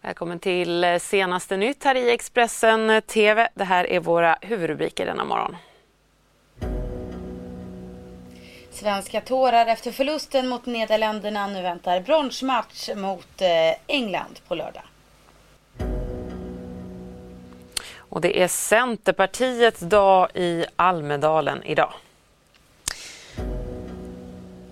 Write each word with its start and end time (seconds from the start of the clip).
Välkommen 0.00 0.38
till 0.38 0.98
senaste 1.00 1.56
nytt 1.56 1.84
här 1.84 1.94
i 1.94 2.10
Expressen 2.10 3.02
TV. 3.06 3.48
Det 3.54 3.64
här 3.64 3.84
är 3.84 4.00
våra 4.00 4.38
huvudrubriker 4.40 5.06
denna 5.06 5.24
morgon. 5.24 5.56
Svenska 8.70 9.20
tårar 9.20 9.66
efter 9.66 9.92
förlusten 9.92 10.48
mot 10.48 10.66
Nederländerna. 10.66 11.46
Nu 11.46 11.62
väntar 11.62 12.00
bronsmatch 12.00 12.88
mot 12.96 13.40
eh, 13.40 13.48
England 13.86 14.40
på 14.48 14.54
lördag. 14.54 14.82
Och 17.96 18.20
det 18.20 18.42
är 18.42 18.48
Centerpartiets 18.48 19.80
dag 19.80 20.28
i 20.34 20.64
Almedalen 20.76 21.62
idag. 21.62 21.92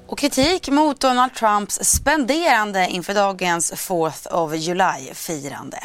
Och 0.08 0.18
kritik 0.18 0.68
mot 0.68 1.00
Donald 1.00 1.34
Trumps 1.34 1.84
spenderande 1.84 2.86
inför 2.90 3.14
dagens 3.14 3.72
4th 3.72 4.28
of 4.28 4.54
July-firande. 4.54 5.78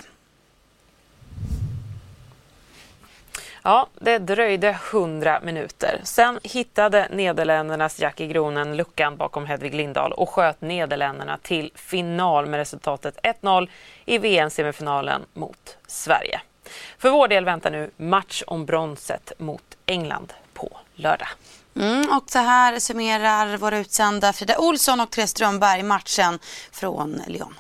Ja, 3.63 3.87
det 3.99 4.17
dröjde 4.17 4.77
100 4.91 5.39
minuter. 5.43 6.01
Sen 6.03 6.39
hittade 6.43 7.07
Nederländernas 7.11 7.99
Jackie 7.99 8.27
Gronen 8.27 8.77
luckan 8.77 9.17
bakom 9.17 9.45
Hedvig 9.45 9.73
Lindahl 9.73 10.11
och 10.11 10.29
sköt 10.29 10.61
Nederländerna 10.61 11.37
till 11.37 11.71
final 11.75 12.45
med 12.45 12.57
resultatet 12.57 13.17
1-0 13.23 13.67
i 14.05 14.17
VM-semifinalen 14.17 15.21
mot 15.33 15.77
Sverige. 15.87 16.41
För 16.97 17.09
vår 17.09 17.27
del 17.27 17.45
väntar 17.45 17.71
nu 17.71 17.91
match 17.97 18.43
om 18.47 18.65
bronset 18.65 19.31
mot 19.37 19.77
England 19.85 20.33
på 20.53 20.77
lördag. 20.95 21.27
Mm, 21.75 22.09
och 22.11 22.31
så 22.31 22.39
här 22.39 22.79
summerar 22.79 23.57
våra 23.57 23.79
utsända 23.79 24.33
Frida 24.33 24.57
Olsson 24.57 24.99
och 24.99 25.11
Therese 25.11 25.29
Strömberg 25.29 25.83
matchen 25.83 26.39
från 26.71 27.21
Lyon. 27.27 27.53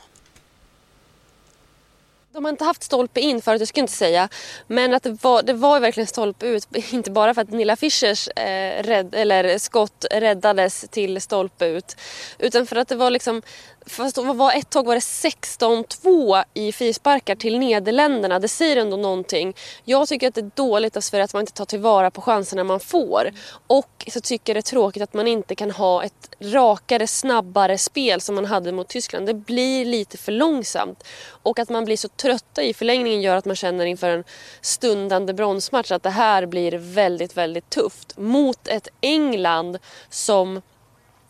De 2.33 2.45
har 2.45 2.49
inte 2.49 2.63
haft 2.63 2.83
stolpe 2.83 3.19
in 3.19 3.41
förut, 3.41 3.61
jag 3.61 3.67
skulle 3.67 3.81
inte 3.81 3.93
säga. 3.93 4.29
Men 4.67 4.93
att 4.93 5.03
det 5.03 5.23
var, 5.23 5.43
det 5.43 5.53
var 5.53 5.79
verkligen 5.79 6.07
stolpe 6.07 6.45
ut. 6.45 6.67
Inte 6.91 7.11
bara 7.11 7.33
för 7.33 7.41
att 7.41 7.49
Nilla 7.49 7.75
Fischers 7.75 8.27
eh, 8.27 8.83
rädd, 8.83 9.15
eller 9.15 9.57
skott 9.57 10.05
räddades 10.11 10.85
till 10.91 11.21
stolpe 11.21 11.65
ut. 11.65 11.95
Utan 12.39 12.67
för 12.67 12.75
att 12.75 12.87
det 12.87 12.95
var 12.95 13.09
liksom 13.09 13.41
Fast 13.85 14.17
var 14.17 14.53
ett 14.53 14.69
tag 14.69 14.85
var 14.85 14.95
det 14.95 14.99
16-2 14.99 16.43
i 16.53 16.71
frisparkar 16.71 17.35
till 17.35 17.59
Nederländerna. 17.59 18.39
Det 18.39 18.47
säger 18.47 18.77
ändå 18.77 18.97
någonting. 18.97 19.55
Jag 19.83 20.07
tycker 20.07 20.27
att 20.27 20.35
det 20.35 20.41
är 20.41 20.51
dåligt 20.55 20.97
av 20.97 21.01
Sverige 21.01 21.23
att 21.23 21.33
man 21.33 21.41
inte 21.41 21.53
tar 21.53 21.65
tillvara 21.65 22.11
på 22.11 22.21
chanserna 22.21 22.63
man 22.63 22.79
får. 22.79 23.31
Och 23.67 24.09
så 24.13 24.21
tycker 24.21 24.53
jag 24.53 24.55
det 24.55 24.59
är 24.59 24.71
tråkigt 24.71 25.03
att 25.03 25.13
man 25.13 25.27
inte 25.27 25.55
kan 25.55 25.71
ha 25.71 26.03
ett 26.03 26.35
rakare, 26.39 27.07
snabbare 27.07 27.77
spel 27.77 28.21
som 28.21 28.35
man 28.35 28.45
hade 28.45 28.71
mot 28.71 28.87
Tyskland. 28.87 29.25
Det 29.25 29.33
blir 29.33 29.85
lite 29.85 30.17
för 30.17 30.31
långsamt. 30.31 31.03
Och 31.43 31.59
att 31.59 31.69
man 31.69 31.85
blir 31.85 31.97
så 31.97 32.07
trötta 32.07 32.63
i 32.63 32.73
förlängningen 32.73 33.21
gör 33.21 33.35
att 33.35 33.45
man 33.45 33.55
känner 33.55 33.85
inför 33.85 34.09
en 34.09 34.23
stundande 34.61 35.33
bronsmatch 35.33 35.91
att 35.91 36.03
det 36.03 36.09
här 36.09 36.45
blir 36.45 36.77
väldigt, 36.77 37.37
väldigt 37.37 37.69
tufft. 37.69 38.17
Mot 38.17 38.67
ett 38.67 38.87
England 39.01 39.77
som 40.09 40.61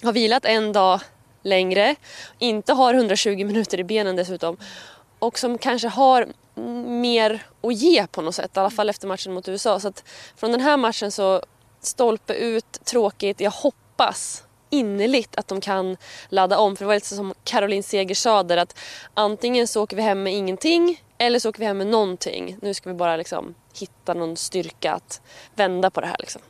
har 0.03 0.13
vilat 0.13 0.45
en 0.45 0.73
dag 0.73 0.99
längre, 1.41 1.95
inte 2.39 2.73
har 2.73 2.93
120 2.93 3.45
minuter 3.45 3.79
i 3.79 3.83
benen 3.83 4.15
dessutom 4.15 4.57
och 5.19 5.39
som 5.39 5.57
kanske 5.57 5.87
har 5.87 6.27
mer 6.85 7.43
att 7.61 7.73
ge 7.73 8.07
på 8.07 8.21
något 8.21 8.35
sätt, 8.35 8.57
i 8.57 8.59
alla 8.59 8.69
fall 8.69 8.89
efter 8.89 9.07
matchen 9.07 9.33
mot 9.33 9.47
USA. 9.47 9.79
Så 9.79 9.87
att 9.87 10.03
från 10.35 10.51
den 10.51 10.61
här 10.61 10.77
matchen 10.77 11.11
så 11.11 11.41
stolpe 11.81 12.33
ut, 12.33 12.85
tråkigt. 12.85 13.41
Jag 13.41 13.51
hoppas 13.51 14.43
innerligt 14.69 15.35
att 15.35 15.47
de 15.47 15.61
kan 15.61 15.97
ladda 16.29 16.57
om. 16.57 16.75
För 16.75 16.85
det 16.85 16.87
var 16.87 16.95
lite 16.95 17.15
som 17.15 17.33
Caroline 17.43 17.83
Seger 17.83 18.15
sa 18.15 18.43
där 18.43 18.57
att 18.57 18.77
antingen 19.13 19.67
så 19.67 19.83
åker 19.83 19.95
vi 19.95 20.01
hem 20.01 20.23
med 20.23 20.33
ingenting 20.33 21.03
eller 21.17 21.39
så 21.39 21.49
åker 21.49 21.59
vi 21.59 21.65
hem 21.65 21.77
med 21.77 21.87
någonting. 21.87 22.57
Nu 22.61 22.73
ska 22.73 22.89
vi 22.89 22.95
bara 22.95 23.17
liksom 23.17 23.55
hitta 23.73 24.13
någon 24.13 24.37
styrka 24.37 24.93
att 24.93 25.21
vända 25.55 25.89
på 25.89 26.01
det 26.01 26.07
här. 26.07 26.17
Liksom. 26.19 26.41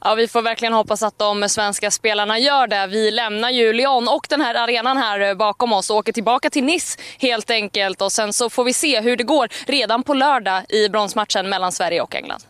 Ja, 0.00 0.14
vi 0.14 0.28
får 0.28 0.42
verkligen 0.42 0.72
hoppas 0.72 1.02
att 1.02 1.18
de 1.18 1.48
svenska 1.48 1.90
spelarna 1.90 2.38
gör 2.38 2.66
det. 2.66 2.86
Vi 2.86 3.10
lämnar 3.10 3.50
ju 3.50 3.72
Lyon 3.72 4.08
och 4.08 4.26
den 4.28 4.40
här 4.40 4.54
arenan 4.54 4.96
här 4.96 5.20
eh, 5.20 5.34
bakom 5.34 5.72
oss 5.72 5.90
och 5.90 5.96
åker 5.96 6.12
tillbaka 6.12 6.50
till 6.50 6.64
Nice 6.64 6.98
helt 7.18 7.50
enkelt. 7.50 8.02
Och 8.02 8.12
sen 8.12 8.32
så 8.32 8.50
får 8.50 8.64
vi 8.64 8.72
se 8.72 9.00
hur 9.00 9.16
det 9.16 9.24
går 9.24 9.48
redan 9.66 10.02
på 10.02 10.14
lördag 10.14 10.62
i 10.68 10.88
bronsmatchen 10.88 11.48
mellan 11.48 11.72
Sverige 11.72 12.00
och 12.00 12.14
England. 12.14 12.44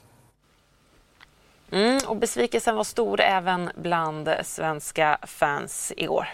Mm, 1.72 2.00
och 2.06 2.16
besvikelsen 2.16 2.76
var 2.76 2.84
stor 2.84 3.20
även 3.20 3.70
bland 3.76 4.28
svenska 4.44 5.18
fans 5.22 5.92
igår. 5.96 6.28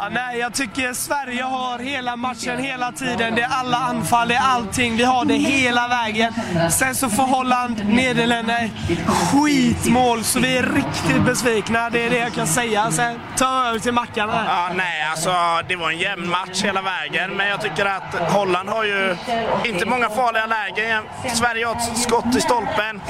Ja, 0.00 0.08
nej, 0.10 0.38
jag 0.38 0.54
tycker 0.54 0.92
Sverige 0.92 1.42
har 1.42 1.78
hela 1.78 2.16
matchen 2.16 2.58
hela 2.58 2.92
tiden. 2.92 3.34
Det 3.34 3.42
är 3.42 3.48
alla 3.50 3.76
anfall, 3.76 4.28
det 4.28 4.34
är 4.34 4.42
allting. 4.42 4.96
Vi 4.96 5.04
har 5.04 5.24
det 5.24 5.34
hela 5.34 5.88
vägen. 5.88 6.32
Sen 6.70 6.94
så 6.94 7.08
får 7.08 7.22
Holland, 7.22 7.88
Nederländerna, 7.88 8.68
skitmål. 9.06 10.24
Så 10.24 10.40
vi 10.40 10.56
är 10.58 10.62
riktigt 10.62 11.22
besvikna. 11.24 11.90
Det 11.90 12.06
är 12.06 12.10
det 12.10 12.18
jag 12.18 12.32
kan 12.32 12.46
säga. 12.46 12.90
Sen 12.90 13.20
tar 13.36 13.58
jag 13.58 13.68
över 13.68 13.78
till 13.78 13.92
Mackan 13.92 14.30
här. 14.30 14.44
Ja, 14.46 14.74
nej, 14.74 15.02
alltså 15.10 15.32
det 15.68 15.76
var 15.76 15.90
en 15.90 15.98
jämn 15.98 16.28
match 16.30 16.62
hela 16.62 16.82
vägen. 16.82 17.36
Men 17.36 17.48
jag 17.48 17.60
tycker 17.60 17.84
att 17.86 18.32
Holland 18.32 18.68
har 18.68 18.84
ju 18.84 19.16
inte 19.64 19.86
många 19.86 20.08
farliga 20.08 20.46
lägen. 20.46 21.04
Sverige 21.34 21.66
har 21.66 21.74
ett 21.74 21.98
skott 21.98 22.36
i 22.36 22.40
stolpen. 22.40 23.00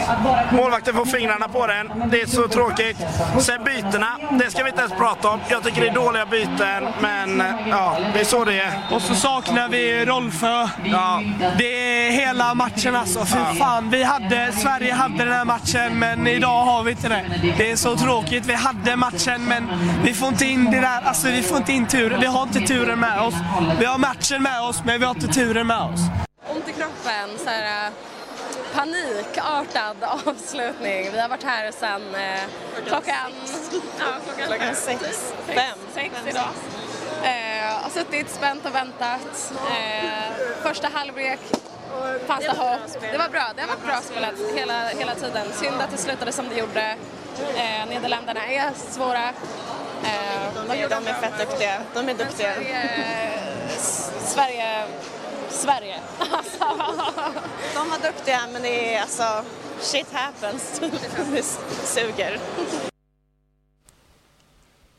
Målvakten 0.53 0.95
får 0.95 1.05
fingrarna 1.05 1.49
på 1.49 1.67
den. 1.67 2.11
Det 2.11 2.23
är 2.23 2.27
så 2.27 2.49
tråkigt. 2.49 2.97
Sen 3.41 3.65
bytena, 3.65 4.19
det 4.31 4.51
ska 4.51 4.63
vi 4.63 4.69
inte 4.71 4.83
ens 4.83 4.95
prata 4.95 5.29
om. 5.29 5.41
Jag 5.49 5.63
tycker 5.65 5.81
det 5.81 5.89
är 5.89 5.95
dåliga 5.95 6.27
byten 6.27 6.78
men, 7.01 7.37
men 7.37 7.69
ja, 7.69 7.97
det 8.15 8.21
är 8.21 8.25
så 8.25 8.45
det 8.45 8.61
är. 8.61 8.81
Och 8.91 9.03
så 9.03 9.15
saknar 9.15 9.69
vi 9.69 10.05
Rolfö. 10.05 10.69
Ja. 10.85 11.23
Det 11.59 12.07
är 12.07 12.11
hela 12.11 12.55
matchen 12.55 12.97
alltså. 12.97 13.25
Fy 13.25 13.39
ja. 13.39 13.55
fan, 13.59 13.91
vi 13.91 14.03
hade, 14.03 14.53
Sverige 14.53 14.93
hade 14.93 15.25
den 15.25 15.33
här 15.33 15.45
matchen 15.45 15.99
men 15.99 16.27
idag 16.27 16.65
har 16.65 16.83
vi 16.83 16.91
inte 16.91 17.09
det. 17.09 17.55
Det 17.59 17.71
är 17.71 17.77
så 17.77 17.97
tråkigt. 17.97 18.47
Vi 18.47 18.55
hade 18.55 18.97
matchen 18.97 19.45
men 19.45 19.69
vi 20.05 20.15
får 20.15 20.29
inte 20.29 20.47
in 20.47 20.65
det 20.65 20.81
där, 20.81 21.01
alltså 21.05 21.29
vi 21.29 21.43
får 21.43 21.57
inte 21.57 21.73
in 21.73 21.87
turen. 21.87 22.21
Vi 22.21 22.27
har 22.27 22.43
inte 22.43 22.61
turen 22.61 23.01
med 23.01 23.21
oss. 23.21 23.35
Vi 23.79 23.85
har 23.85 23.99
matchen 23.99 24.43
med 24.43 24.61
oss 24.61 24.83
men 24.85 25.01
vi 25.01 25.07
har 25.07 25.15
inte 25.15 25.29
turen 25.29 25.67
med 25.67 25.81
oss. 25.81 26.01
Ont 26.55 26.69
i 26.69 26.73
kroppen, 26.73 27.39
så 27.45 27.51
här, 27.51 27.91
panikartad 28.79 29.97
avslutning. 30.27 31.09
Vi 31.13 31.19
har 31.21 31.29
varit 31.29 31.43
här 31.43 31.73
sedan 31.73 32.15
eh, 32.15 32.41
klockan, 32.87 33.33
ja, 33.99 34.07
klockan, 34.25 34.47
klockan 34.47 34.75
sex, 34.75 35.33
fem. 35.47 35.79
sex 35.95 36.15
idag. 36.29 36.49
Eh, 37.23 37.83
har 37.83 37.91
suttit 37.91 38.31
spänt 38.31 38.67
och 38.67 38.75
väntat. 38.75 39.53
Eh, 39.71 40.33
första 40.63 40.89
halvlek 40.89 41.41
fanns 42.27 42.45
det 42.45 42.51
hopp. 42.51 43.03
Det 43.13 43.19
var 43.19 43.29
bra, 43.29 43.47
det 43.57 43.67
var 43.67 43.87
bra 43.87 44.01
spelat 44.01 44.35
hela, 44.55 44.89
hela 44.89 45.15
tiden. 45.15 45.47
Synd 45.53 45.81
att 45.81 45.91
det 45.91 45.97
slutade 45.97 46.33
som 46.33 46.49
det 46.49 46.55
gjorde. 46.55 46.97
Eh, 47.57 47.89
Nederländerna 47.89 48.47
är 48.47 48.73
svåra. 48.91 49.29
Eh, 50.05 50.65
de, 50.69 50.87
de 50.89 51.07
är 51.07 51.15
fett 51.15 51.39
duktiga. 51.39 51.81
De 51.95 52.09
är 52.09 52.15
duktiga. 52.15 52.55
Sverige, 52.55 53.25
Sverige 54.25 54.85
Sverige. 55.51 55.97
De 57.75 57.91
var 57.91 57.99
duktiga 58.13 58.41
men 58.53 58.63
det 58.63 58.95
är 58.95 59.01
alltså 59.01 59.45
shit 59.81 60.13
happens. 60.13 60.81
det 61.33 61.43
suger. 61.87 62.41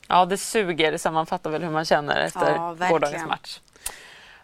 Ja, 0.08 0.26
det 0.26 0.38
suger 0.38 0.98
sammanfattar 0.98 1.50
väl 1.50 1.64
hur 1.64 1.72
man 1.72 1.86
känner 1.86 2.20
efter 2.20 2.56
ja, 2.56 2.76
gårdagens 2.90 3.26
match. 3.26 3.60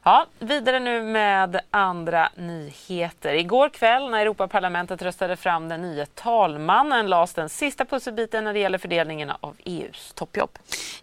Ja, 0.08 0.26
vidare 0.40 0.80
nu 0.80 1.04
med 1.04 1.62
andra 1.72 2.30
nyheter. 2.36 3.34
Igår 3.34 3.70
kväll 3.70 4.10
när 4.10 4.20
Europaparlamentet 4.20 5.02
röstade 5.02 5.36
fram 5.36 5.70
den 5.70 5.82
nya 5.82 6.06
talmannen 6.06 7.08
lades 7.08 7.34
den 7.34 7.50
sista 7.50 7.86
pusselbiten 7.86 8.44
när 8.44 8.54
det 8.54 8.60
gäller 8.60 8.78
fördelningen 8.78 9.32
av 9.40 9.56
EUs 9.66 10.14
toppjobb. 10.14 10.50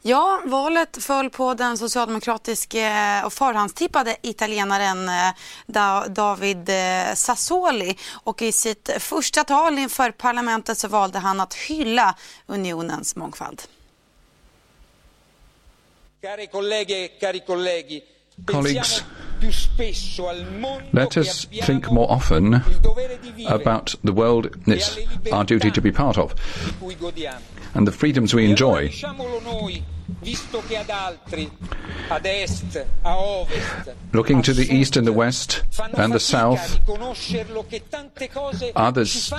Ja, 0.03 0.41
valet 0.45 1.05
föll 1.05 1.31
på 1.31 1.55
den 1.55 1.79
socialdemokratiska 1.79 3.23
och 3.27 3.33
förhandstippade 3.33 4.17
italienaren 4.23 5.09
eh, 5.09 6.09
David 6.09 6.69
eh, 6.69 7.15
Sassoli 7.15 7.97
och 8.25 8.43
i 8.43 8.53
sitt 8.53 8.91
första 8.99 9.45
tal 9.45 9.79
inför 9.79 10.11
parlamentet 10.11 10.79
så 10.79 10.89
valde 10.89 11.19
han 11.19 11.41
att 11.41 11.55
hylla 11.55 12.15
unionens 12.47 13.17
mångfald. 13.17 13.63
Cari 16.21 16.47
colleghe, 16.47 17.09
cari 17.09 17.41
colleghi, 17.41 18.03
Colleagues, 18.47 19.03
let 20.93 21.17
us 21.17 21.45
think 21.45 21.91
more 21.91 22.11
often 22.11 22.63
about 23.47 23.95
the 24.05 24.13
world 24.13 24.57
it's 24.67 24.99
our 25.33 25.45
duty 25.45 25.71
to 25.71 25.81
be 25.81 25.91
part 25.91 26.19
of 26.19 26.35
and 27.75 27.87
the 27.87 27.93
freedoms 27.93 28.35
we 28.35 28.49
enjoy. 28.49 28.93
Looking 34.13 34.43
to 34.43 34.53
the 34.53 34.69
east 34.71 34.97
and 34.97 35.07
the 35.07 35.13
west 35.13 35.63
and 35.95 36.13
the 36.13 36.21
south, 36.21 36.79
others 38.77 39.33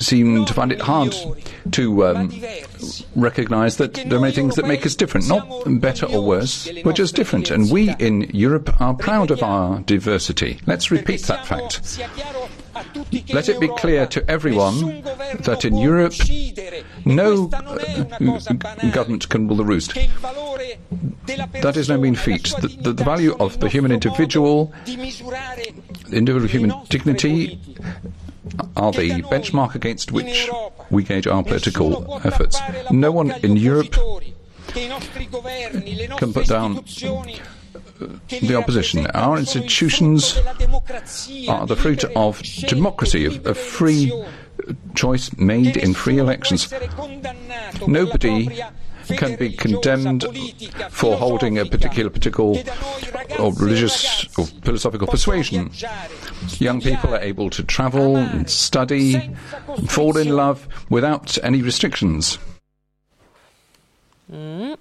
seem 0.00 0.44
to 0.44 0.54
find 0.54 0.72
it 0.72 0.80
hard 0.80 1.14
to 1.72 2.06
um, 2.06 2.32
recognize 3.14 3.76
that 3.76 3.94
there 3.94 4.14
are 4.14 4.20
many 4.20 4.32
things 4.32 4.56
that 4.56 4.66
make 4.66 4.86
us 4.86 4.94
different, 4.94 5.28
not 5.28 5.64
better 5.80 6.06
or 6.06 6.22
worse, 6.24 6.68
we're 6.84 6.92
just 6.92 7.14
different. 7.14 7.50
And 7.50 7.70
we 7.70 7.94
in 7.98 8.22
Europe 8.32 8.80
are 8.80 8.94
proud 8.94 9.30
of 9.30 9.42
our 9.42 9.80
diversity. 9.80 10.60
Let's 10.66 10.90
repeat 10.90 11.22
that 11.22 11.46
fact. 11.46 11.98
Let 13.32 13.48
it 13.48 13.60
be 13.60 13.68
clear 13.68 14.06
to 14.06 14.30
everyone 14.30 15.02
that 15.40 15.64
in 15.64 15.76
Europe, 15.76 16.14
no 17.04 17.50
uh, 17.52 18.90
government 18.92 19.28
can 19.28 19.48
rule 19.48 19.56
the 19.56 19.64
roost. 19.64 19.94
That 21.62 21.76
is 21.76 21.88
no 21.88 21.98
mean 21.98 22.14
feat. 22.14 22.54
The, 22.60 22.68
the, 22.68 22.92
the 22.92 23.04
value 23.04 23.36
of 23.38 23.60
the 23.60 23.68
human 23.68 23.92
individual, 23.92 24.72
the 24.84 26.16
individual 26.16 26.48
human 26.48 26.72
dignity, 26.88 27.60
are 28.76 28.92
the 28.92 29.22
benchmark 29.22 29.74
against 29.74 30.12
which 30.12 30.48
we 30.90 31.02
gauge 31.02 31.26
our 31.26 31.42
political 31.42 32.20
efforts. 32.24 32.58
No 32.90 33.12
one 33.12 33.32
in 33.42 33.56
Europe 33.56 33.94
can 36.18 36.32
put 36.32 36.46
down 36.46 36.84
the 37.98 38.54
opposition. 38.54 39.06
Our 39.08 39.38
institutions 39.38 40.38
are 41.48 41.66
the 41.66 41.76
fruit 41.76 42.04
of 42.04 42.42
democracy, 42.66 43.24
of, 43.24 43.46
of 43.46 43.58
free 43.58 44.12
choice 44.94 45.36
made 45.38 45.76
in 45.76 45.94
free 45.94 46.18
elections. 46.18 46.72
Nobody 47.86 48.62
can 49.16 49.36
be 49.36 49.50
condemned 49.50 50.26
for 50.90 51.16
holding 51.16 51.58
a 51.58 51.64
particular 51.64 52.10
political 52.10 52.58
or 53.38 53.52
religious 53.54 54.26
or 54.36 54.46
philosophical 54.46 55.06
persuasion. 55.06 55.70
Young 56.58 56.80
people 56.80 57.14
are 57.14 57.20
able 57.20 57.50
to 57.50 57.62
travel, 57.62 58.44
study, 58.46 59.30
fall 59.86 60.16
in 60.16 60.28
love 60.28 60.68
without 60.90 61.38
any 61.42 61.62
restrictions. 61.62 62.38
Mm. 64.30 64.76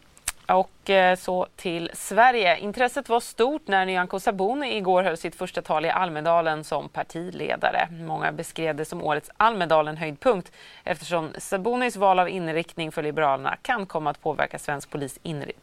Och 0.47 0.69
Eh, 0.89 1.15
så 1.15 1.47
till 1.55 1.91
Sverige. 1.93 2.57
Intresset 2.57 3.09
var 3.09 3.19
stort 3.19 3.67
när 3.67 3.85
Nyamko 3.85 4.19
Sabuni 4.19 4.77
igår 4.77 5.03
höll 5.03 5.17
sitt 5.17 5.35
första 5.35 5.61
tal 5.61 5.85
i 5.85 5.89
Almedalen 5.89 6.63
som 6.63 6.89
partiledare. 6.89 7.87
Många 7.91 8.31
beskrev 8.31 8.75
det 8.75 8.85
som 8.85 9.03
årets 9.03 9.29
Almedalen-höjdpunkt 9.37 10.51
eftersom 10.83 11.29
Sabunis 11.37 11.95
val 11.95 12.19
av 12.19 12.29
inriktning 12.29 12.91
för 12.91 13.03
Liberalerna 13.03 13.55
kan 13.61 13.85
komma 13.85 14.09
att 14.09 14.21
påverka 14.21 14.59
svensk 14.59 14.89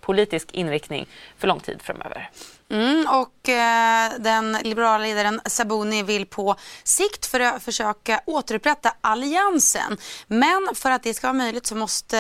politisk 0.00 0.52
inriktning 0.52 1.06
för 1.38 1.48
lång 1.48 1.60
tid 1.60 1.82
framöver. 1.82 2.30
Mm, 2.70 3.06
och 3.06 3.48
eh, 3.48 4.12
den 4.18 4.52
liberala 4.52 5.04
ledaren 5.04 5.40
Sabuni 5.46 6.02
vill 6.02 6.26
på 6.26 6.56
sikt 6.84 7.26
för 7.26 7.58
försöka 7.58 8.20
återupprätta 8.26 8.94
alliansen. 9.00 9.96
Men 10.26 10.68
för 10.74 10.90
att 10.90 11.02
det 11.02 11.14
ska 11.14 11.26
vara 11.26 11.38
möjligt 11.38 11.66
så 11.66 11.74
måste 11.74 12.18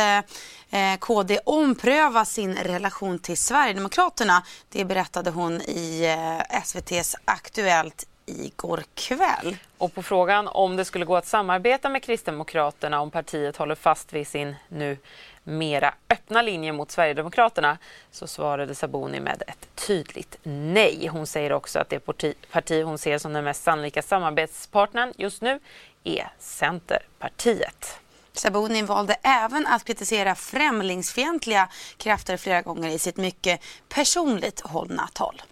eh, 0.70 0.92
eh 0.92 0.98
KD 0.98 1.38
ompröva 1.44 2.24
sin 2.24 2.56
relation 2.56 2.93
till 3.18 3.38
Sverigedemokraterna. 3.38 4.42
Det 4.68 4.84
berättade 4.84 5.30
hon 5.30 5.60
i 5.60 6.04
eh, 6.04 6.58
SVTs 6.60 7.16
Aktuellt 7.24 8.06
igår 8.26 8.82
kväll. 8.94 9.56
Och 9.78 9.94
på 9.94 10.02
frågan 10.02 10.48
om 10.48 10.76
det 10.76 10.84
skulle 10.84 11.04
gå 11.04 11.16
att 11.16 11.26
samarbeta 11.26 11.88
med 11.88 12.02
Kristdemokraterna 12.02 13.00
om 13.00 13.10
partiet 13.10 13.56
håller 13.56 13.74
fast 13.74 14.12
vid 14.12 14.26
sin 14.26 14.56
nu 14.68 14.98
mera 15.44 15.94
öppna 16.08 16.42
linje 16.42 16.72
mot 16.72 16.90
Sverigedemokraterna 16.90 17.78
så 18.10 18.26
svarade 18.26 18.74
Saboni 18.74 19.20
med 19.20 19.42
ett 19.46 19.68
tydligt 19.86 20.38
nej. 20.42 21.06
Hon 21.06 21.26
säger 21.26 21.52
också 21.52 21.78
att 21.78 21.88
det 21.88 22.00
parti 22.50 22.84
hon 22.84 22.98
ser 22.98 23.18
som 23.18 23.32
den 23.32 23.44
mest 23.44 23.62
sannolika 23.62 24.02
samarbetspartnern 24.02 25.12
just 25.16 25.42
nu 25.42 25.60
är 26.04 26.28
Centerpartiet. 26.38 28.00
Sabuni 28.34 28.82
valde 28.82 29.16
även 29.22 29.66
att 29.66 29.84
kritisera 29.84 30.34
främlingsfientliga 30.34 31.68
krafter 31.96 32.36
flera 32.36 32.62
gånger 32.62 32.88
i 32.88 32.98
sitt 32.98 33.16
mycket 33.16 33.60
personligt 33.88 34.60
hållna 34.60 35.08
tal. 35.12 35.42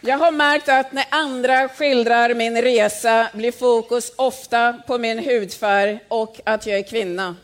Jag 0.00 0.18
har 0.18 0.30
märkt 0.30 0.68
att 0.68 0.92
när 0.92 1.04
andra 1.10 1.68
skildrar 1.68 2.34
min 2.34 2.62
resa 2.62 3.28
blir 3.34 3.52
fokus 3.52 4.12
ofta 4.16 4.72
på 4.86 4.98
min 4.98 5.18
hudfärg 5.18 5.98
och 6.08 6.40
att 6.44 6.66
jag 6.66 6.78
är 6.78 6.88
kvinna. 6.88 7.36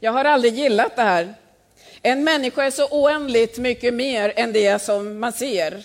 Jag 0.00 0.12
har 0.12 0.24
aldrig 0.24 0.54
gillat 0.54 0.96
det 0.96 1.02
här. 1.02 1.34
En 2.02 2.24
människa 2.24 2.64
är 2.64 2.70
så 2.70 2.88
oändligt 2.90 3.58
mycket 3.58 3.94
mer 3.94 4.32
än 4.36 4.52
det 4.52 4.82
som 4.82 5.20
man 5.20 5.32
ser. 5.32 5.84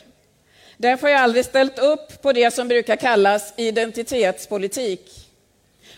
Därför 0.77 1.07
har 1.07 1.11
jag 1.11 1.21
aldrig 1.21 1.45
ställt 1.45 1.79
upp 1.79 2.21
på 2.21 2.33
det 2.33 2.51
som 2.51 2.67
brukar 2.67 2.95
kallas 2.95 3.53
identitetspolitik. 3.57 5.11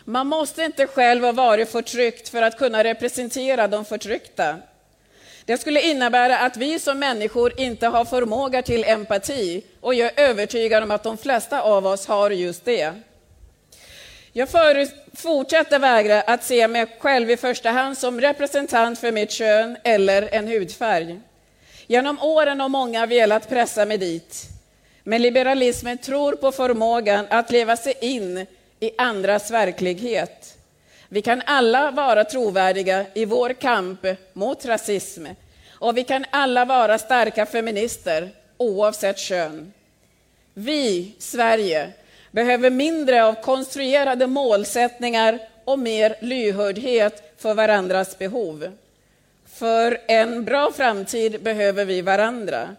Man 0.05 0.27
måste 0.27 0.63
inte 0.63 0.87
själv 0.87 1.23
ha 1.23 1.31
varit 1.31 1.69
förtryckt 1.69 2.29
för 2.29 2.41
att 2.41 2.57
kunna 2.57 2.83
representera 2.83 3.67
de 3.67 3.85
förtryckta. 3.85 4.55
Det 5.45 5.57
skulle 5.57 5.81
innebära 5.81 6.37
att 6.39 6.57
vi 6.57 6.79
som 6.79 6.99
människor 6.99 7.59
inte 7.59 7.87
har 7.87 8.05
förmåga 8.05 8.61
till 8.61 8.83
empati 8.83 9.63
och 9.81 9.93
jag 9.93 10.19
är 10.19 10.29
övertygad 10.29 10.83
om 10.83 10.91
att 10.91 11.03
de 11.03 11.17
flesta 11.17 11.61
av 11.61 11.87
oss 11.87 12.07
har 12.07 12.31
just 12.31 12.65
det. 12.65 12.93
Jag 14.33 14.49
fortsätter 15.13 15.79
vägra 15.79 16.21
att 16.21 16.43
se 16.43 16.67
mig 16.67 16.85
själv 16.99 17.31
i 17.31 17.37
första 17.37 17.69
hand 17.69 17.97
som 17.97 18.21
representant 18.21 18.99
för 18.99 19.11
mitt 19.11 19.31
kön 19.31 19.77
eller 19.83 20.33
en 20.33 20.47
hudfärg. 20.47 21.19
Genom 21.87 22.21
åren 22.21 22.59
har 22.59 22.69
många 22.69 23.05
velat 23.05 23.49
pressa 23.49 23.85
mig 23.85 23.97
dit. 23.97 24.56
Men 25.09 25.21
liberalismen 25.21 25.97
tror 25.97 26.33
på 26.33 26.51
förmågan 26.51 27.25
att 27.29 27.51
leva 27.51 27.77
sig 27.77 27.93
in 28.01 28.45
i 28.79 28.91
andras 28.97 29.51
verklighet. 29.51 30.57
Vi 31.09 31.21
kan 31.21 31.41
alla 31.45 31.91
vara 31.91 32.23
trovärdiga 32.23 33.05
i 33.13 33.25
vår 33.25 33.53
kamp 33.53 33.99
mot 34.33 34.65
rasism 34.65 35.25
och 35.71 35.97
vi 35.97 36.03
kan 36.03 36.25
alla 36.29 36.65
vara 36.65 36.97
starka 36.97 37.45
feminister 37.45 38.29
oavsett 38.57 39.19
kön. 39.19 39.73
Vi, 40.53 41.15
Sverige, 41.19 41.91
behöver 42.31 42.69
mindre 42.69 43.23
av 43.23 43.41
konstruerade 43.41 44.27
målsättningar 44.27 45.39
och 45.65 45.79
mer 45.79 46.15
lyhördhet 46.21 47.33
för 47.37 47.53
varandras 47.53 48.17
behov. 48.17 48.77
För 49.53 50.01
en 50.07 50.45
bra 50.45 50.71
framtid 50.71 51.43
behöver 51.43 51.85
vi 51.85 52.01
varandra. 52.01 52.75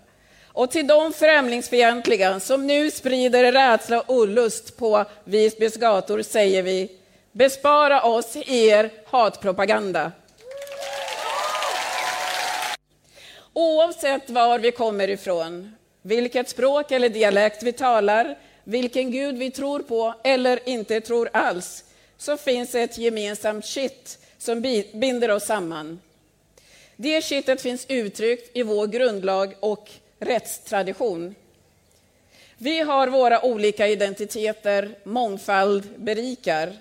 Och 0.52 0.70
till 0.70 0.86
de 0.86 1.12
främlingsfientliga 1.12 2.40
som 2.40 2.66
nu 2.66 2.90
sprider 2.90 3.52
rädsla 3.52 4.00
och 4.00 4.14
olust 4.14 4.76
på 4.76 5.04
Visbys 5.24 5.76
gator 5.76 6.22
säger 6.22 6.62
vi 6.62 6.90
bespara 7.32 8.02
oss 8.02 8.36
er 8.36 8.90
hatpropaganda. 9.06 10.12
Oavsett 13.52 14.30
var 14.30 14.58
vi 14.58 14.70
kommer 14.70 15.11
ifrån, 15.11 15.76
vilket 16.02 16.49
språk 16.49 16.90
eller 16.90 17.08
dialekt 17.08 17.62
vi 17.62 17.73
talar, 17.73 18.38
vilken 18.64 19.11
gud 19.11 19.38
vi 19.38 19.50
tror 19.50 19.80
på 19.80 20.14
eller 20.25 20.68
inte 20.68 21.00
tror 21.00 21.30
alls, 21.32 21.84
så 22.18 22.37
finns 22.37 22.75
ett 22.75 22.99
gemensamt 22.99 23.64
kitt 23.64 24.18
som 24.38 24.61
binder 24.92 25.30
oss 25.30 25.44
samman. 25.44 26.00
Det 26.96 27.25
kittet 27.25 27.61
finns 27.61 27.87
uttryckt 27.88 28.56
i 28.56 28.62
vår 28.62 28.87
grundlag 28.87 29.54
och 29.61 29.90
rättstradition. 30.20 31.34
Vi 32.58 32.80
har 32.80 33.08
våra 33.08 33.44
olika 33.44 33.87
identiteter, 33.87 34.98
mångfald 35.04 35.88
berikar. 35.96 36.72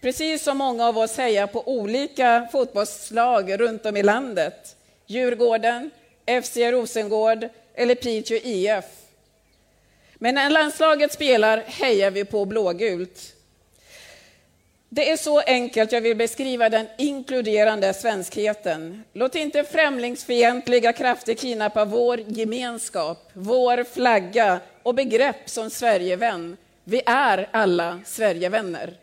Precis 0.00 0.42
som 0.42 0.58
många 0.58 0.86
av 0.86 0.98
oss 0.98 1.16
hejar 1.16 1.46
på 1.46 1.68
olika 1.68 2.48
fotbollslag 2.52 3.60
runt 3.60 3.86
om 3.86 3.96
i 3.96 4.02
landet. 4.02 4.76
Djurgården, 5.06 5.90
FC 6.42 6.56
Rosengård 6.56 7.48
eller 7.74 7.94
Piteå 7.94 8.36
IF. 8.36 8.84
Men 10.14 10.34
när 10.34 10.50
landslaget 10.50 11.12
spelar 11.12 11.58
hejar 11.58 12.10
vi 12.10 12.24
på 12.24 12.44
blågult. 12.44 13.35
Det 14.96 15.10
är 15.10 15.16
så 15.16 15.40
enkelt 15.40 15.92
jag 15.92 16.00
vill 16.00 16.16
beskriva 16.16 16.68
den 16.68 16.86
inkluderande 16.98 17.94
svenskheten. 17.94 19.04
Låt 19.12 19.34
inte 19.34 19.64
främlingsfientliga 19.64 20.92
krafter 20.92 21.34
kidnappa 21.34 21.84
vår 21.84 22.20
gemenskap, 22.26 23.30
vår 23.32 23.84
flagga 23.84 24.60
och 24.82 24.94
begrepp 24.94 25.50
som 25.50 25.70
Sverigevän. 25.70 26.56
Vi 26.84 27.02
är 27.06 27.48
alla 27.50 28.00
Sverigevänner. 28.04 28.94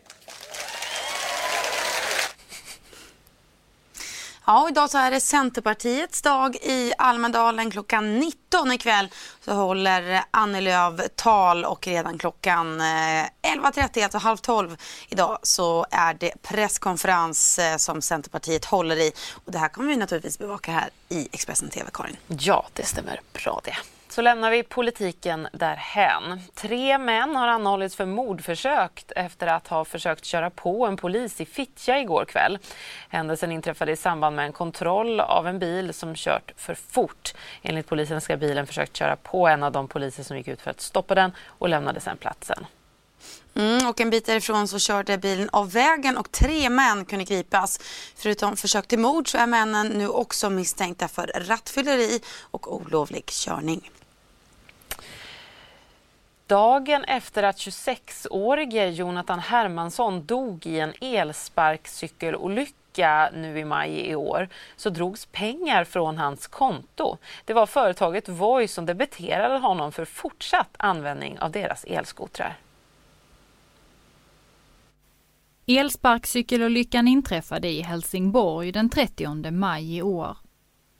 Ja, 4.45 4.69
idag 4.69 4.89
så 4.89 4.97
är 4.97 5.11
det 5.11 5.19
Centerpartiets 5.19 6.21
dag 6.21 6.55
i 6.55 6.93
Almedalen. 6.97 7.71
Klockan 7.71 8.19
19 8.19 8.71
ikväll 8.71 9.09
så 9.45 9.53
håller 9.53 10.23
Annie 10.31 10.61
Lööf 10.61 11.01
tal 11.15 11.65
och 11.65 11.87
redan 11.87 12.17
klockan 12.17 12.81
eh, 12.81 12.85
11.30, 12.85 14.03
alltså 14.03 14.17
halv 14.17 14.37
12 14.37 14.77
idag, 15.09 15.39
så 15.43 15.85
är 15.91 16.13
det 16.13 16.31
presskonferens 16.41 17.59
eh, 17.59 17.77
som 17.77 18.01
Centerpartiet 18.01 18.65
håller 18.65 18.95
i. 18.95 19.11
Och 19.45 19.51
det 19.51 19.57
här 19.57 19.69
kommer 19.69 19.89
vi 19.89 19.95
naturligtvis 19.95 20.39
bevaka 20.39 20.71
här 20.71 20.89
i 21.09 21.29
Expressen 21.31 21.69
TV, 21.69 21.89
Karin. 21.93 22.17
Ja, 22.27 22.65
det 22.73 22.85
stämmer 22.85 23.21
bra 23.33 23.61
det. 23.63 23.75
Så 24.13 24.21
lämnar 24.21 24.51
vi 24.51 24.63
politiken 24.63 25.47
därhän. 25.53 26.41
Tre 26.53 26.97
män 26.97 27.35
har 27.35 27.47
anhållits 27.47 27.95
för 27.95 28.05
mordförsök 28.05 29.03
efter 29.15 29.47
att 29.47 29.67
ha 29.67 29.85
försökt 29.85 30.25
köra 30.25 30.49
på 30.49 30.85
en 30.85 30.97
polis 30.97 31.41
i 31.41 31.45
Fittja 31.45 31.99
igår 31.99 32.25
kväll. 32.25 32.59
Händelsen 33.09 33.51
inträffade 33.51 33.91
i 33.91 33.95
samband 33.95 34.35
med 34.35 34.45
en 34.45 34.53
kontroll 34.53 35.19
av 35.19 35.47
en 35.47 35.59
bil 35.59 35.93
som 35.93 36.15
kört 36.15 36.51
för 36.57 36.75
fort. 36.75 37.33
Enligt 37.61 37.87
polisen 37.87 38.21
ska 38.21 38.37
bilen 38.37 38.67
försökt 38.67 38.97
köra 38.97 39.15
på 39.15 39.47
en 39.47 39.63
av 39.63 39.71
de 39.71 39.87
poliser 39.87 40.23
som 40.23 40.37
gick 40.37 40.47
ut 40.47 40.61
för 40.61 40.71
att 40.71 40.81
stoppa 40.81 41.15
den 41.15 41.31
och 41.45 41.69
lämnade 41.69 41.99
sedan 41.99 42.17
platsen. 42.17 42.65
Mm, 43.55 43.87
och 43.87 44.01
en 44.01 44.09
bit 44.09 44.25
därifrån 44.25 44.67
så 44.67 44.79
körde 44.79 45.17
bilen 45.17 45.49
av 45.51 45.71
vägen 45.71 46.17
och 46.17 46.31
tre 46.31 46.69
män 46.69 47.05
kunde 47.05 47.25
gripas. 47.25 47.79
Förutom 48.15 48.57
försök 48.57 48.87
till 48.87 48.99
mord 48.99 49.31
så 49.31 49.37
är 49.37 49.47
männen 49.47 49.87
nu 49.87 50.07
också 50.07 50.49
misstänkta 50.49 51.07
för 51.07 51.31
rattfylleri 51.35 52.21
och 52.51 52.75
olovlig 52.75 53.25
körning. 53.25 53.91
Dagen 56.47 57.03
efter 57.03 57.43
att 57.43 57.57
26-årige 57.57 58.89
Jonathan 58.89 59.39
Hermansson 59.39 60.25
dog 60.25 60.65
i 60.65 60.79
en 60.79 60.93
elsparkcykelolycka 61.01 63.29
nu 63.33 63.59
i 63.59 63.65
maj 63.65 63.91
i 63.91 64.15
år 64.15 64.49
så 64.75 64.89
drogs 64.89 65.25
pengar 65.25 65.83
från 65.83 66.17
hans 66.17 66.47
konto. 66.47 67.17
Det 67.45 67.53
var 67.53 67.65
företaget 67.65 68.29
Voi 68.29 68.67
som 68.67 68.85
debiterade 68.85 69.57
honom 69.57 69.91
för 69.91 70.05
fortsatt 70.05 70.75
användning 70.77 71.39
av 71.39 71.51
deras 71.51 71.83
elskotrar. 71.83 72.57
Elsparkcykelolyckan 75.65 77.07
inträffade 77.07 77.67
i 77.67 77.81
Helsingborg 77.81 78.71
den 78.71 78.89
30 78.89 79.51
maj 79.51 79.97
i 79.97 80.01
år. 80.01 80.37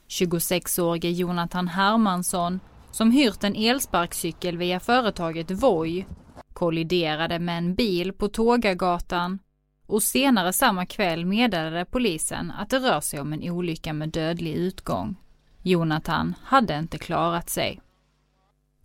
26-årige 0.08 1.10
Jonathan 1.10 1.68
Hermansson, 1.68 2.60
som 2.94 3.10
hyrt 3.10 3.44
en 3.44 3.56
elsparkcykel 3.56 4.56
via 4.56 4.80
företaget 4.80 5.50
Voi, 5.50 6.06
kolliderade 6.52 7.38
med 7.38 7.58
en 7.58 7.74
bil 7.74 8.12
på 8.12 8.28
Tågagatan 8.28 9.38
och 9.86 10.02
senare 10.02 10.52
samma 10.52 10.86
kväll 10.86 11.26
meddelade 11.26 11.84
polisen 11.84 12.50
att 12.50 12.70
det 12.70 12.78
rör 12.78 13.00
sig 13.00 13.20
om 13.20 13.32
en 13.32 13.50
olycka 13.50 13.92
med 13.92 14.08
dödlig 14.08 14.54
utgång. 14.54 15.16
Jonathan 15.62 16.34
hade 16.42 16.78
inte 16.78 16.98
klarat 16.98 17.50
sig. 17.50 17.80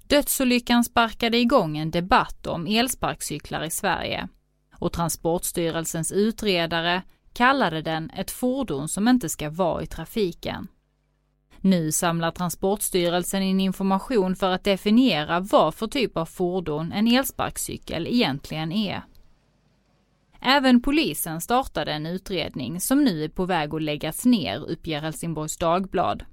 Dödsolyckan 0.08 0.84
sparkade 0.84 1.38
igång 1.38 1.78
en 1.78 1.92
debatt 1.92 2.48
om 2.48 2.68
elsparkcyklar 2.68 3.64
i 3.64 3.72
Sverige 3.72 4.28
och 4.76 4.94
Transportstyrelsens 4.94 6.12
utredare 6.12 7.02
kallade 7.34 7.82
den 7.82 8.10
ett 8.10 8.32
fordon 8.32 8.88
som 8.88 9.08
inte 9.08 9.30
ska 9.30 9.50
vara 9.50 9.84
i 9.84 9.88
trafiken. 9.88 10.68
Nu 11.62 11.92
samlar 11.92 12.32
Transportstyrelsen 12.32 13.44
in 13.44 13.60
information 13.60 14.36
för 14.36 14.52
att 14.52 14.64
definiera 14.64 15.40
vad 15.40 15.76
för 15.76 15.88
typ 15.88 16.18
av 16.18 16.26
fordon 16.26 16.92
en 16.92 17.08
elsparkcykel 17.08 18.08
egentligen 18.08 18.72
är. 18.72 19.04
Även 20.42 20.82
polisen 20.82 21.42
startade 21.42 21.92
en 21.92 22.06
utredning 22.06 22.82
som 22.82 23.04
nu 23.04 23.24
är 23.24 23.30
på 23.30 23.46
väg 23.46 23.76
att 23.76 23.82
läggas 23.82 24.26
ner, 24.26 24.60
uppger 24.60 25.02
Helsingborgs 25.02 25.58
Dagblad. 25.58 26.24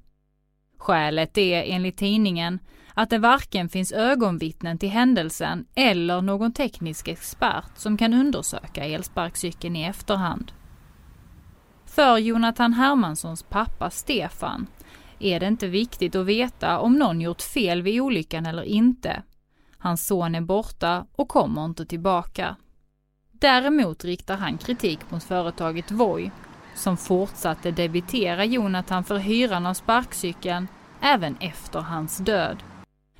Skälet 0.78 1.38
är 1.38 1.62
enligt 1.66 1.97
tidningen 1.97 2.59
att 2.95 3.11
det 3.11 3.18
varken 3.18 3.68
finns 3.68 3.92
ögonvittnen 3.92 4.78
till 4.78 4.88
händelsen 4.88 5.66
eller 5.75 6.21
någon 6.21 6.52
teknisk 6.52 7.09
expert 7.09 7.71
som 7.76 7.97
kan 7.97 8.14
undersöka 8.14 8.85
elsparkcykeln 8.85 9.76
i 9.76 9.85
efterhand. 9.85 10.52
För 11.87 12.18
Jonathan 12.18 12.73
Hermanssons 12.73 13.42
pappa 13.42 13.90
Stefan 13.90 14.66
är 15.18 15.40
det 15.40 15.46
inte 15.46 15.66
viktigt 15.66 16.14
att 16.14 16.26
veta 16.26 16.78
om 16.78 16.99
någon 16.99 17.20
gjort 17.20 17.42
fel 17.42 17.82
vid 17.82 18.00
olyckan 18.00 18.46
eller 18.46 18.62
inte. 18.62 19.23
Hans 19.78 20.06
son 20.06 20.35
är 20.35 20.40
borta 20.40 21.06
och 21.12 21.28
kommer 21.28 21.64
inte 21.64 21.87
tillbaka. 21.87 22.56
Däremot 23.32 24.04
riktar 24.04 24.37
han 24.37 24.58
kritik 24.58 25.11
mot 25.11 25.25
företaget 25.25 25.90
Voi 25.90 26.30
som 26.75 26.96
fortsatte 26.96 27.70
debitera 27.70 28.44
Jonathan 28.44 29.04
för 29.04 29.18
hyran 29.18 29.66
av 29.66 29.75
sparkcykeln 29.75 30.68
även 31.00 31.37
efter 31.40 31.78
hans 31.78 32.18
död. 32.18 32.62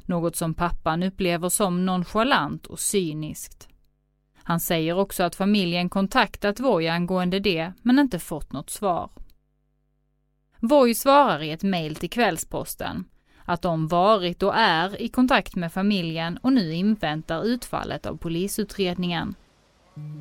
Något 0.05 0.37
som 0.37 0.55
pappan 0.55 1.03
upplever 1.03 1.49
som 1.49 1.87
nonchalant 1.87 2.67
och 2.67 2.81
cyniskt. 2.81 3.69
Han 4.43 4.61
säger 4.61 4.99
också 4.99 5.23
att 5.23 5.35
familjen 5.35 5.89
kontaktat 5.89 6.61
Voi 6.61 6.89
angående 6.89 7.41
det, 7.41 7.73
men 7.83 7.99
inte 7.99 8.19
fått 8.19 8.53
något 8.53 8.71
svar. 8.71 9.11
Voi 10.61 10.95
svarar 10.95 11.43
i 11.43 11.51
ett 11.51 11.63
mejl 11.63 11.97
till 11.97 12.11
Kvällsposten 12.11 13.05
att 13.45 13.63
de 13.63 13.89
varit 13.89 14.43
och 14.43 14.57
är 14.57 15.03
i 15.03 15.09
kontakt 15.09 15.55
med 15.57 15.73
familjen 15.73 16.37
och 16.37 16.53
nu 16.53 16.75
inväntar 16.75 17.45
utfallet 17.45 18.07
av 18.07 18.17
polisutredningen. 18.17 19.35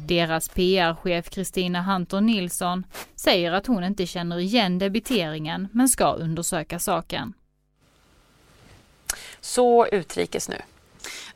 Deras 0.07 0.49
PR-chef 0.49 1.29
Kristina 1.29 1.81
Hunter 1.81 2.21
Nilsson 2.21 2.83
säger 3.15 3.51
att 3.51 3.67
hon 3.67 3.83
inte 3.83 4.05
känner 4.05 4.39
igen 4.39 4.79
debiteringen 4.79 5.67
men 5.71 5.89
ska 5.89 6.13
undersöka 6.13 6.79
saken. 6.79 7.33
Så 9.39 9.87
utrikes 9.87 10.49
nu. 10.49 10.57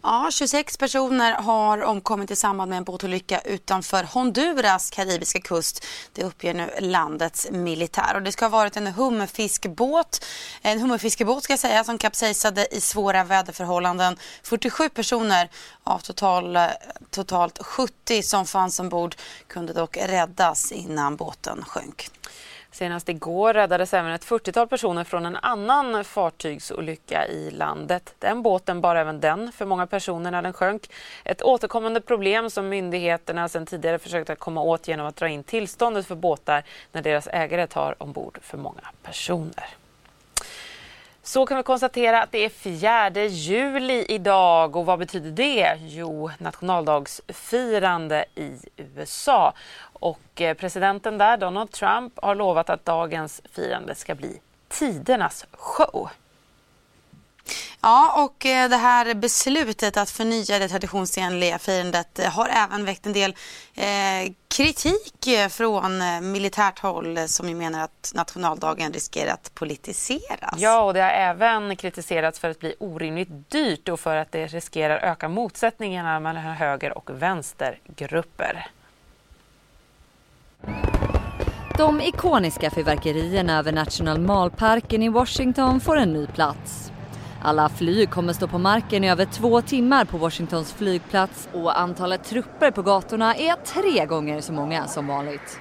Ja, 0.02 0.30
26 0.32 0.78
personer 0.78 1.34
har 1.34 1.84
omkommit 1.84 2.32
i 2.32 2.36
samband 2.36 2.70
med 2.70 2.78
en 2.78 2.84
båtolycka 2.84 3.40
utanför 3.40 4.04
Honduras 4.04 4.90
karibiska 4.90 5.40
kust. 5.40 5.86
Det 6.14 6.24
uppger 6.24 6.54
nu 6.54 6.70
landets 6.80 7.48
militär. 7.52 8.16
Och 8.16 8.22
det 8.22 8.32
ska 8.32 8.46
ha 8.46 8.50
varit 8.50 8.78
en 8.78 8.88
hummerfiskebåt, 8.88 10.26
en 10.62 10.80
hummerfiskebåt 10.80 11.44
ska 11.44 11.54
jag 11.54 11.60
säga, 11.60 11.84
som 11.84 11.98
kapsejsade 11.98 12.68
i 12.76 12.82
svåra 12.82 13.24
väderförhållanden. 13.24 14.18
47 14.44 14.90
personer 14.90 15.50
av 15.84 16.00
total, 16.00 16.58
totalt 17.10 17.64
70 17.64 18.24
som 18.24 18.46
fanns 18.46 18.80
ombord 18.80 19.16
kunde 19.48 19.74
dock 19.74 19.98
räddas 19.98 20.72
innan 20.72 21.16
båten 21.16 21.64
sjönk. 21.68 22.10
Senast 22.72 23.10
igår 23.10 23.54
räddades 23.54 23.94
även 23.94 24.12
ett 24.12 24.26
40-tal 24.26 24.68
personer 24.68 25.04
från 25.04 25.26
en 25.26 25.36
annan 25.36 26.04
fartygsolycka 26.04 27.28
i 27.28 27.52
landet. 27.52 28.16
Den 28.20 28.42
båten 28.42 28.82
bar 28.82 28.96
även 28.96 29.20
den 29.20 29.52
för 29.52 29.66
många 29.66 29.88
personer 29.88 30.32
när 30.32 30.42
den 30.42 30.54
sjönk. 30.54 30.90
Ett 31.24 31.42
återkommande 31.42 32.02
problem 32.02 32.50
som 32.50 32.70
myndigheterna 32.70 33.50
sedan 33.50 33.66
tidigare 33.66 34.00
försökt 34.00 34.30
att 34.30 34.40
komma 34.40 34.62
åt 34.62 34.88
genom 34.88 35.06
att 35.08 35.16
dra 35.16 35.28
in 35.28 35.44
tillståndet 35.44 36.08
för 36.08 36.16
båtar 36.16 36.64
när 36.92 37.02
deras 37.02 37.28
ägare 37.28 37.68
tar 37.68 38.04
ombord 38.04 38.40
för 38.42 38.58
många 38.58 38.92
personer. 39.04 39.79
Så 41.30 41.46
kan 41.46 41.58
vi 41.58 41.64
konstatera 41.64 42.22
att 42.22 42.32
det 42.32 42.46
är 42.46 42.50
4 42.50 43.26
juli 43.26 44.06
idag 44.10 44.76
och 44.76 44.86
vad 44.86 45.00
betyder 45.00 45.32
det? 45.32 45.78
Jo, 45.80 46.32
nationaldagsfirande 46.38 48.26
i 48.36 48.54
USA. 48.78 49.54
Och 49.82 50.42
eh, 50.42 50.54
presidenten 50.54 51.18
där, 51.18 51.38
Donald 51.38 51.72
Trump, 51.72 52.14
har 52.22 52.36
lovat 52.36 52.70
att 52.70 52.86
dagens 52.86 53.42
firande 53.52 53.96
ska 53.96 54.16
bli 54.16 54.40
tidernas 54.68 55.46
show. 55.52 56.10
Ja, 57.82 58.24
och 58.24 58.46
eh, 58.46 58.70
det 58.70 58.76
här 58.76 59.14
beslutet 59.14 59.98
att 59.98 60.10
förnya 60.10 60.60
det 60.60 60.68
traditionsenliga 60.68 61.60
firandet 61.60 62.20
eh, 62.20 62.26
har 62.26 62.50
även 62.50 62.86
väckt 62.86 63.06
en 63.06 63.14
del 63.14 63.36
eh, 63.76 64.34
kritik 64.48 65.28
från 65.50 66.02
militärt 66.32 66.80
håll 66.80 67.28
som 67.28 67.50
ju 67.50 67.56
menar 67.56 67.84
att 67.84 68.12
nationaldagen 68.16 68.94
riskerar 68.94 69.34
att 69.34 69.52
politiseras. 69.54 70.56
Ja, 70.58 70.82
och 70.82 70.94
det 70.94 71.02
har 71.02 71.10
även 71.10 71.76
kritiserats 71.76 72.40
för 72.40 72.50
att 72.50 72.60
bli 72.60 72.76
orimligt 72.80 73.52
dyrt 73.52 73.90
och 73.90 74.00
för 74.00 74.16
att 74.16 74.32
det 74.32 74.48
riskerar 74.48 74.98
öka 74.98 75.30
motsättningarna 75.30 76.20
mellan 76.20 76.44
höger 76.44 76.98
och 76.98 77.10
vänstergrupper. 77.22 78.68
De 81.78 82.02
ikoniska 82.02 82.72
fyrverkerierna 82.72 83.60
över 83.60 83.72
National 83.72 84.20
Mall-parken 84.20 85.04
i 85.04 85.10
Washington 85.10 85.80
får 85.80 85.98
en 85.98 86.14
ny 86.14 86.28
plats. 86.28 86.89
Alla 87.42 87.70
flyg 87.70 88.10
kommer 88.10 88.34
stå 88.34 88.48
på 88.48 88.58
marken 88.58 89.04
i 89.04 89.10
över 89.10 89.26
två 89.26 89.62
timmar 89.62 90.06
på 90.06 90.18
Washingtons 90.18 90.74
flygplats 90.74 91.50
och 91.54 91.80
antalet 91.80 92.24
trupper 92.24 92.72
på 92.72 92.82
gatorna 92.82 93.36
är 93.36 93.56
tre 93.56 94.06
gånger 94.06 94.42
så 94.42 94.54
många 94.54 94.88
som 94.88 95.08
vanligt. 95.08 95.60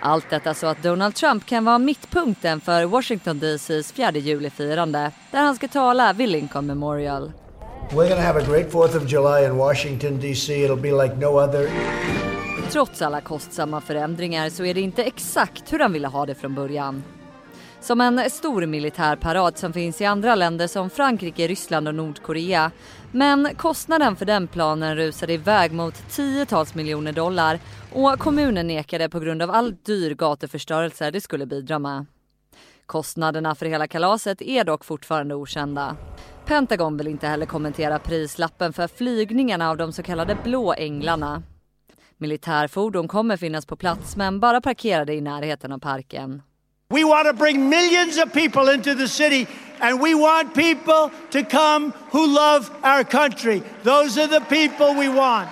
Allt 0.00 0.30
detta 0.30 0.54
så 0.54 0.66
att 0.66 0.82
Donald 0.82 1.14
Trump 1.14 1.46
kan 1.46 1.64
vara 1.64 1.78
mittpunkten 1.78 2.60
för 2.60 2.84
Washington 2.84 3.38
DCs 3.38 3.92
4 3.92 4.10
juli-firande 4.10 5.10
där 5.30 5.42
han 5.42 5.56
ska 5.56 5.68
tala 5.68 6.12
vid 6.12 6.28
Lincoln 6.28 6.66
Memorial. 6.66 7.32
We're 7.90 8.08
gonna 8.08 8.22
have 8.22 8.42
a 8.42 8.44
great 8.48 8.72
4th 8.72 8.96
of 8.96 9.12
July 9.12 9.44
in 9.44 9.56
Washington 9.56 10.20
DC. 10.20 10.66
It'll 10.66 10.80
be 10.80 11.04
like 11.04 11.16
no 11.16 11.40
other. 11.40 11.68
Trots 12.70 13.02
alla 13.02 13.20
kostsamma 13.20 13.80
förändringar 13.80 14.48
så 14.50 14.64
är 14.64 14.74
det 14.74 14.80
inte 14.80 15.04
exakt 15.04 15.72
hur 15.72 15.78
han 15.78 15.92
ville 15.92 16.08
ha 16.08 16.26
det 16.26 16.34
från 16.34 16.54
början. 16.54 17.02
Som 17.84 18.00
en 18.00 18.30
stor 18.30 18.66
militärparad 18.66 19.58
som 19.58 19.72
finns 19.72 20.00
i 20.00 20.04
andra 20.04 20.34
länder 20.34 20.66
som 20.66 20.90
Frankrike, 20.90 21.46
Ryssland 21.48 21.88
och 21.88 21.94
Nordkorea. 21.94 22.70
Men 23.12 23.48
kostnaden 23.56 24.16
för 24.16 24.24
den 24.24 24.46
planen 24.46 24.96
rusade 24.96 25.32
iväg 25.32 25.72
mot 25.72 25.94
tiotals 26.10 26.74
miljoner 26.74 27.12
dollar 27.12 27.58
och 27.92 28.18
kommunen 28.18 28.66
nekade 28.66 29.08
på 29.08 29.20
grund 29.20 29.42
av 29.42 29.50
all 29.50 29.74
dyr 29.74 30.14
gatuförstörelse 30.14 31.10
det 31.10 31.20
skulle 31.20 31.46
bidra 31.46 31.78
med. 31.78 32.06
Kostnaderna 32.86 33.54
för 33.54 33.66
hela 33.66 33.86
kalaset 33.86 34.42
är 34.42 34.64
dock 34.64 34.84
fortfarande 34.84 35.34
okända. 35.34 35.96
Pentagon 36.46 36.96
vill 36.96 37.08
inte 37.08 37.26
heller 37.26 37.46
kommentera 37.46 37.98
prislappen 37.98 38.72
för 38.72 38.88
flygningarna 38.88 39.70
av 39.70 39.76
de 39.76 39.92
så 39.92 40.02
kallade 40.02 40.36
blå 40.44 40.74
änglarna. 40.74 41.42
Militärfordon 42.16 43.08
kommer 43.08 43.36
finnas 43.36 43.66
på 43.66 43.76
plats 43.76 44.16
men 44.16 44.40
bara 44.40 44.60
parkerade 44.60 45.14
i 45.14 45.20
närheten 45.20 45.72
av 45.72 45.78
parken. 45.78 46.42
We 46.90 47.04
want 47.04 47.26
to 47.26 47.32
bring 47.32 47.68
millions 47.68 48.18
of 48.18 48.32
people 48.32 48.74
into 48.74 48.94
the 48.94 49.08
city, 49.08 49.46
and 49.80 50.02
we 50.02 50.14
want 50.14 50.54
people 50.54 51.10
to 51.30 51.42
come 51.44 51.92
who 52.10 52.26
love 52.26 52.70
our 52.82 53.04
country. 53.04 53.62
Those 53.82 54.18
are 54.18 54.28
the 54.28 54.40
people 54.40 54.94
we 55.00 55.08
want. 55.08 55.48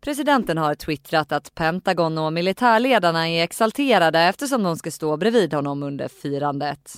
Presidenten 0.00 0.58
har 0.58 0.74
twittrat 0.74 1.32
att 1.32 1.54
Pentagon 1.54 2.18
och 2.18 2.32
militärledarna 2.32 3.28
är 3.28 3.44
exalterade 3.44 4.20
eftersom 4.20 4.62
de 4.62 4.76
ska 4.76 4.90
stå 4.90 5.16
bredvid 5.16 5.54
honom 5.54 5.82
under 5.82 6.08
firandet. 6.08 6.94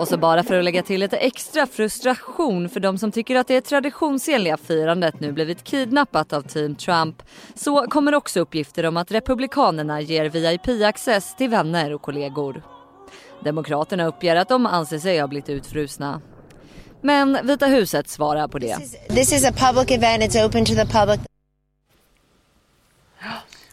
Och 0.00 0.08
så 0.08 0.16
bara 0.16 0.42
för 0.42 0.58
att 0.58 0.64
lägga 0.64 0.82
till 0.82 1.00
lite 1.00 1.16
extra 1.16 1.66
frustration 1.66 2.68
för 2.68 2.80
de 2.80 2.98
som 2.98 3.12
tycker 3.12 3.36
att 3.36 3.48
det 3.48 3.60
traditionsenliga 3.60 4.56
firandet 4.56 5.20
nu 5.20 5.32
blivit 5.32 5.64
kidnappat 5.64 6.32
av 6.32 6.42
Team 6.42 6.74
Trump 6.74 7.22
så 7.54 7.86
kommer 7.86 8.14
också 8.14 8.40
uppgifter 8.40 8.86
om 8.86 8.96
att 8.96 9.10
Republikanerna 9.10 10.00
ger 10.00 10.24
VIP-access 10.24 11.36
till 11.36 11.50
vänner 11.50 11.92
och 11.92 12.02
kollegor. 12.02 12.62
Demokraterna 13.44 14.06
uppger 14.06 14.36
att 14.36 14.48
de 14.48 14.66
anser 14.66 14.98
sig 14.98 15.20
ha 15.20 15.28
blivit 15.28 15.48
utfrusna. 15.48 16.20
Men 17.02 17.38
Vita 17.42 17.66
huset 17.66 18.08
svarar 18.08 18.48
på 18.48 18.58
det. 18.58 18.76
This 19.08 19.32
is 19.32 19.44
a 19.44 19.52
public 19.52 19.90
event, 19.90 20.22
it's 20.22 20.46
open 20.46 20.64
to 20.64 20.74
the 20.74 20.86
public. 20.86 21.20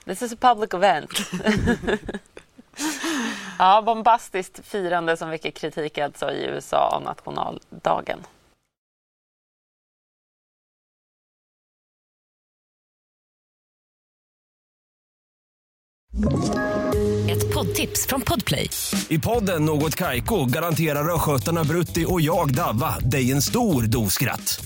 This 0.06 0.22
is 0.22 0.34
a 0.34 0.38
public 0.40 0.74
event. 0.74 1.10
ja, 3.60 3.82
bombastiskt 3.86 4.66
firande 4.66 5.18
som 5.18 5.30
väcker 5.30 5.52
kritik 5.52 5.98
alltså 5.98 6.32
i 6.32 6.46
USA 6.46 6.90
av 6.96 7.02
nationaldagen. 7.02 8.20
Ett 17.30 17.54
poddtips 17.54 18.08
från 18.08 18.22
Podplay. 18.22 18.70
I 19.10 19.20
podden 19.20 19.66
Något 19.66 19.96
Kaiko 19.96 20.46
garanterar 20.46 21.16
östgötarna 21.16 21.64
Brutti 21.64 22.06
och 22.08 22.22
jag, 22.22 22.56
Davva, 22.56 23.00
dig 23.00 23.32
en 23.32 23.42
stor 23.42 23.84
dos 23.84 24.14
skratt. 24.14 24.66